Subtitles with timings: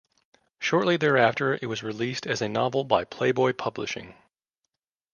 [0.57, 4.15] Shortly thereafter it was released as a novel by Playboy Publishing.